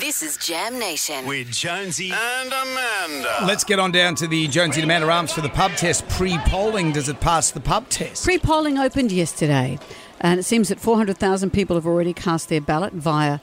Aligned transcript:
This 0.00 0.22
is 0.22 0.38
Jam 0.38 0.78
Nation. 0.78 1.26
with 1.26 1.52
Jonesy 1.52 2.10
and 2.10 2.50
Amanda. 2.50 3.44
Let's 3.44 3.64
get 3.64 3.78
on 3.78 3.92
down 3.92 4.14
to 4.14 4.26
the 4.26 4.48
Jonesy 4.48 4.80
and 4.80 4.90
Amanda 4.90 5.10
Arms 5.10 5.30
for 5.30 5.42
the 5.42 5.50
pub 5.50 5.72
test. 5.72 6.08
Pre-polling, 6.08 6.92
does 6.92 7.10
it 7.10 7.20
pass 7.20 7.50
the 7.50 7.60
pub 7.60 7.86
test? 7.90 8.24
Pre 8.24 8.38
polling 8.38 8.78
opened 8.78 9.12
yesterday, 9.12 9.78
and 10.22 10.40
it 10.40 10.44
seems 10.44 10.70
that 10.70 10.80
400,000 10.80 11.50
people 11.50 11.76
have 11.76 11.86
already 11.86 12.14
cast 12.14 12.48
their 12.48 12.62
ballot 12.62 12.94
via. 12.94 13.40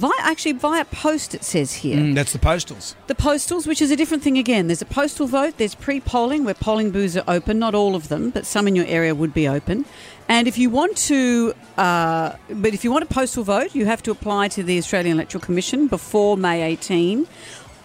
Via, 0.00 0.12
actually, 0.20 0.52
via 0.52 0.86
post, 0.86 1.34
it 1.34 1.44
says 1.44 1.74
here. 1.74 1.98
Mm, 1.98 2.14
that's 2.14 2.32
the 2.32 2.38
postals. 2.38 2.94
The 3.06 3.14
postals, 3.14 3.66
which 3.66 3.82
is 3.82 3.90
a 3.90 3.96
different 3.96 4.22
thing 4.22 4.38
again. 4.38 4.66
There's 4.66 4.80
a 4.80 4.86
postal 4.86 5.26
vote, 5.26 5.58
there's 5.58 5.74
pre 5.74 6.00
polling 6.00 6.42
where 6.42 6.54
polling 6.54 6.90
booths 6.90 7.18
are 7.18 7.24
open, 7.28 7.58
not 7.58 7.74
all 7.74 7.94
of 7.94 8.08
them, 8.08 8.30
but 8.30 8.46
some 8.46 8.66
in 8.66 8.74
your 8.74 8.86
area 8.86 9.14
would 9.14 9.34
be 9.34 9.46
open. 9.46 9.84
And 10.26 10.48
if 10.48 10.56
you 10.56 10.70
want 10.70 10.96
to, 11.08 11.52
uh, 11.76 12.32
but 12.48 12.72
if 12.72 12.82
you 12.82 12.90
want 12.90 13.04
a 13.04 13.12
postal 13.12 13.44
vote, 13.44 13.74
you 13.74 13.84
have 13.84 14.02
to 14.04 14.10
apply 14.10 14.48
to 14.48 14.62
the 14.62 14.78
Australian 14.78 15.18
Electoral 15.18 15.42
Commission 15.42 15.86
before 15.86 16.38
May 16.38 16.62
18. 16.62 17.26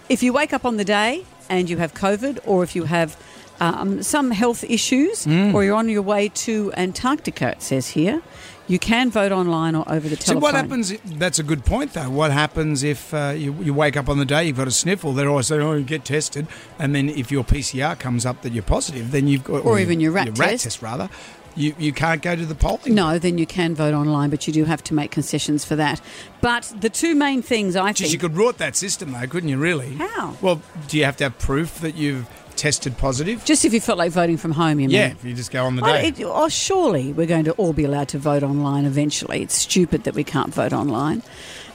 If 0.08 0.22
you 0.22 0.32
wake 0.32 0.54
up 0.54 0.64
on 0.64 0.78
the 0.78 0.84
day 0.84 1.26
and 1.50 1.68
you 1.68 1.76
have 1.76 1.92
COVID, 1.92 2.38
or 2.46 2.62
if 2.62 2.74
you 2.74 2.84
have 2.84 3.14
um, 3.60 4.02
some 4.02 4.30
health 4.30 4.64
issues, 4.64 5.26
or 5.26 5.64
you're 5.64 5.74
on 5.76 5.90
your 5.90 6.02
way 6.02 6.30
to 6.46 6.72
Antarctica, 6.78 7.50
it 7.50 7.62
says 7.62 7.88
here, 7.88 8.22
you 8.68 8.78
can 8.78 9.10
vote 9.10 9.32
online 9.32 9.74
or 9.74 9.84
over 9.90 10.08
the 10.08 10.16
telephone. 10.16 10.40
So 10.40 10.44
what 10.44 10.54
happens? 10.54 10.92
That's 11.04 11.38
a 11.38 11.42
good 11.42 11.64
point, 11.64 11.92
though. 11.92 12.10
What 12.10 12.32
happens 12.32 12.82
if 12.82 13.12
uh, 13.14 13.34
you, 13.36 13.54
you 13.62 13.72
wake 13.72 13.96
up 13.96 14.08
on 14.08 14.18
the 14.18 14.24
day, 14.24 14.44
you've 14.44 14.56
got 14.56 14.68
a 14.68 14.72
sniffle? 14.72 15.12
They're 15.12 15.28
always 15.28 15.46
saying, 15.46 15.62
"Oh, 15.62 15.74
you 15.74 15.84
get 15.84 16.04
tested," 16.04 16.46
and 16.78 16.94
then 16.94 17.08
if 17.08 17.30
your 17.30 17.44
PCR 17.44 17.98
comes 17.98 18.26
up 18.26 18.42
that 18.42 18.52
you're 18.52 18.62
positive, 18.62 19.10
then 19.12 19.28
you've 19.28 19.44
got, 19.44 19.64
Or 19.64 19.78
even 19.78 20.00
your 20.00 20.12
RAT 20.12 20.34
test. 20.34 20.64
test 20.64 20.82
rather, 20.82 21.08
you 21.54 21.74
you 21.78 21.92
can't 21.92 22.20
go 22.22 22.34
to 22.36 22.44
the 22.44 22.54
polling. 22.54 22.94
No, 22.94 23.18
then 23.18 23.38
you 23.38 23.46
can 23.46 23.74
vote 23.74 23.94
online, 23.94 24.30
but 24.30 24.46
you 24.46 24.52
do 24.52 24.64
have 24.64 24.82
to 24.84 24.94
make 24.94 25.10
concessions 25.10 25.64
for 25.64 25.76
that. 25.76 26.00
But 26.40 26.72
the 26.80 26.90
two 26.90 27.14
main 27.14 27.42
things 27.42 27.76
I 27.76 27.92
Geez, 27.92 28.10
think. 28.10 28.12
you 28.12 28.18
could 28.28 28.36
rot 28.36 28.58
that 28.58 28.76
system, 28.76 29.12
though, 29.12 29.26
couldn't 29.26 29.48
you? 29.48 29.58
Really? 29.58 29.94
How? 29.94 30.36
Well, 30.42 30.60
do 30.88 30.98
you 30.98 31.04
have 31.04 31.16
to 31.18 31.24
have 31.24 31.38
proof 31.38 31.80
that 31.80 31.94
you've 31.94 32.26
tested 32.56 32.96
positive? 32.98 33.44
just 33.44 33.64
if 33.64 33.72
you 33.72 33.80
felt 33.80 33.98
like 33.98 34.10
voting 34.12 34.36
from 34.36 34.52
home, 34.52 34.80
you 34.80 34.88
mean? 34.88 34.90
yeah, 34.96 35.08
if 35.12 35.24
you 35.24 35.34
just 35.34 35.50
go 35.50 35.64
on 35.64 35.76
the 35.76 35.82
day. 35.82 36.08
it- 36.08 36.20
oh, 36.24 36.48
surely 36.48 37.12
we're 37.12 37.26
going 37.26 37.44
to 37.44 37.52
all 37.52 37.72
be 37.72 37.84
allowed 37.84 38.08
to 38.08 38.18
vote 38.18 38.42
online 38.42 38.84
eventually. 38.84 39.42
It's 39.42 39.54
stupid 39.54 40.04
that 40.04 40.14
we 40.14 40.24
can't 40.24 40.52
vote 40.52 40.72
online. 40.72 41.22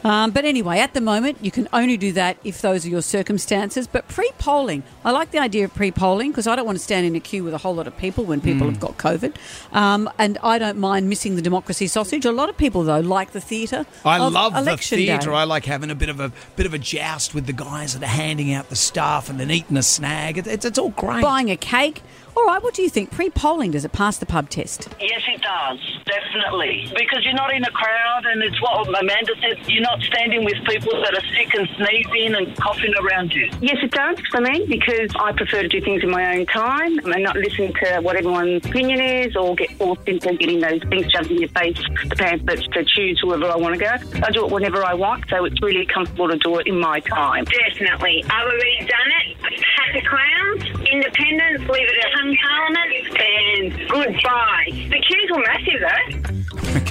Um, 0.03 0.31
but 0.31 0.45
anyway, 0.45 0.79
at 0.79 0.95
the 0.95 1.01
moment, 1.01 1.37
you 1.41 1.51
can 1.51 1.67
only 1.73 1.95
do 1.95 2.11
that 2.13 2.35
if 2.43 2.59
those 2.63 2.87
are 2.87 2.89
your 2.89 3.03
circumstances. 3.03 3.85
But 3.85 4.07
pre 4.07 4.27
polling, 4.39 4.81
I 5.05 5.11
like 5.11 5.29
the 5.29 5.37
idea 5.37 5.65
of 5.65 5.75
pre 5.75 5.91
polling 5.91 6.31
because 6.31 6.47
I 6.47 6.55
don't 6.55 6.65
want 6.65 6.79
to 6.79 6.83
stand 6.83 7.05
in 7.05 7.15
a 7.15 7.19
queue 7.19 7.43
with 7.43 7.53
a 7.53 7.59
whole 7.59 7.75
lot 7.75 7.85
of 7.85 7.95
people 7.97 8.23
when 8.23 8.41
people 8.41 8.65
Hmm. 8.65 8.73
have 8.73 8.79
got 8.79 8.97
COVID. 8.97 9.35
Um, 9.71 10.09
and 10.17 10.39
I 10.41 10.57
don't 10.57 10.79
mind 10.79 11.07
missing 11.07 11.35
the 11.35 11.41
democracy 11.43 11.85
sausage. 11.85 12.25
A 12.25 12.31
lot 12.31 12.49
of 12.49 12.57
people, 12.57 12.81
though, 12.83 12.99
like 12.99 13.31
the 13.33 13.39
theatre. 13.41 13.85
I 14.03 14.17
love 14.17 14.53
the 14.53 14.61
election 14.61 14.97
day. 14.97 15.05
theatre. 15.05 15.33
I 15.33 15.43
like 15.43 15.65
having 15.65 15.91
a 15.91 15.95
bit 15.95 16.09
of 16.09 16.19
a 16.19 16.31
bit 16.55 16.65
of 16.65 16.73
a 16.73 16.79
joust 16.79 17.35
with 17.35 17.45
the 17.45 17.53
guys 17.53 17.93
that 17.93 18.01
are 18.03 18.07
handing 18.07 18.51
out 18.53 18.69
the 18.69 18.75
stuff 18.75 19.29
and 19.29 19.39
then 19.39 19.51
eating 19.51 19.77
a 19.77 19.83
snag. 19.83 20.39
It, 20.39 20.47
it's, 20.47 20.65
it's 20.65 20.79
all 20.81 20.89
great. 20.89 21.21
Buying 21.21 21.49
a 21.51 21.57
cake. 21.57 22.01
All 22.35 22.45
right, 22.45 22.61
what 22.61 22.73
do 22.73 22.81
you 22.81 22.89
think? 22.89 23.11
Pre 23.11 23.29
polling, 23.29 23.71
does 23.71 23.85
it 23.85 23.91
pass 23.91 24.17
the 24.17 24.25
pub 24.25 24.49
test? 24.49 24.89
It 24.99 25.10
does, 25.51 25.79
definitely. 26.05 26.87
Because 26.95 27.23
you're 27.23 27.33
not 27.33 27.53
in 27.53 27.63
a 27.63 27.71
crowd, 27.71 28.25
and 28.25 28.43
it's 28.43 28.59
what 28.61 28.87
Amanda 28.87 29.33
said, 29.41 29.57
you're 29.67 29.81
not 29.81 30.01
standing 30.01 30.45
with 30.45 30.57
people 30.65 30.91
that 31.01 31.13
are 31.13 31.27
sick 31.35 31.53
and 31.53 31.67
sneezing 31.77 32.35
and 32.35 32.55
coughing 32.57 32.93
around 33.01 33.33
you. 33.33 33.49
Yes, 33.61 33.77
it 33.81 33.91
does 33.91 34.19
for 34.31 34.41
me 34.41 34.65
because 34.67 35.11
I 35.19 35.31
prefer 35.33 35.61
to 35.63 35.67
do 35.67 35.81
things 35.81 36.03
in 36.03 36.09
my 36.09 36.37
own 36.37 36.45
time 36.45 36.97
and 36.99 37.23
not 37.23 37.35
listen 37.35 37.73
to 37.73 37.99
what 38.01 38.15
everyone's 38.15 38.65
opinion 38.65 39.01
is 39.01 39.35
or 39.35 39.55
get 39.55 39.71
forced 39.77 40.07
into 40.07 40.35
getting 40.35 40.59
those 40.59 40.81
things 40.83 41.11
shoved 41.11 41.31
in 41.31 41.39
your 41.39 41.49
face, 41.49 41.81
the 42.07 42.15
pamphlets 42.15 42.67
to 42.73 42.83
choose 42.85 43.19
whoever 43.21 43.45
I 43.45 43.55
want 43.57 43.75
to 43.75 43.79
go. 43.79 44.21
I 44.25 44.31
do 44.31 44.45
it 44.45 44.51
whenever 44.51 44.83
I 44.83 44.93
want, 44.93 45.25
so 45.29 45.45
it's 45.45 45.61
really 45.61 45.85
comfortable 45.85 46.29
to 46.29 46.37
do 46.37 46.59
it 46.59 46.67
in 46.67 46.79
my 46.79 46.99
time. 47.01 47.45
Definitely. 47.45 48.23
I've 48.29 48.47
already 48.47 48.79
done 48.79 49.11
it. 49.21 49.37
Pack 49.41 49.95
of 49.95 50.03
clowns, 50.03 50.63
independents, 50.89 51.69
leave 51.69 51.87
it 51.87 52.05
at 52.05 52.11
hung 52.13 52.35
parliament, 52.37 52.91
and 53.19 53.89
goodbye. 53.89 54.70
The 54.91 54.99
queues 55.07 55.31
were 55.31 55.43
massive 55.47 55.79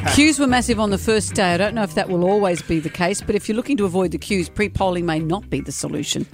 though. 0.05 0.13
Queues 0.15 0.39
were 0.39 0.47
massive 0.47 0.81
on 0.81 0.89
the 0.89 0.97
first 0.97 1.35
day. 1.35 1.53
I 1.53 1.57
don't 1.59 1.75
know 1.75 1.83
if 1.83 1.95
that 1.95 2.09
will 2.09 2.25
always 2.25 2.63
be 2.63 2.81
the 2.81 2.89
case, 2.89 3.21
but 3.21 3.35
if 3.35 3.47
you're 3.47 3.57
looking 3.57 3.77
to 3.77 3.85
avoid 3.85 4.13
the 4.13 4.19
queues, 4.19 4.49
pre 4.49 4.71
polling 4.71 5.05
may 5.05 5.19
not 5.19 5.51
be 5.51 5.61
the 5.61 5.73
solution. 5.73 6.27